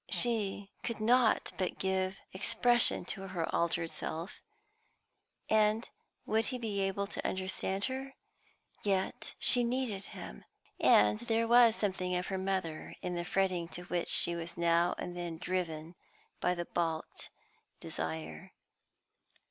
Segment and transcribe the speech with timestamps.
[0.09, 4.41] She could not but give expression to her altered self;
[5.47, 5.87] and
[6.25, 8.15] would he be able to understand her?
[8.81, 10.43] Yet, she needed him;
[10.79, 14.95] and there was something of her mother in the fretting to which she was now
[14.97, 15.93] and then driven
[16.39, 17.29] by the balked
[17.79, 18.53] desire.